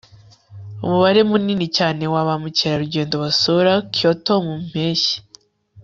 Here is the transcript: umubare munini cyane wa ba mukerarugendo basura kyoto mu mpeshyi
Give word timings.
umubare 0.83 1.21
munini 1.29 1.65
cyane 1.77 2.03
wa 2.13 2.21
ba 2.27 2.35
mukerarugendo 2.41 3.15
basura 3.23 3.71
kyoto 3.95 4.33
mu 4.45 4.53
mpeshyi 4.67 5.15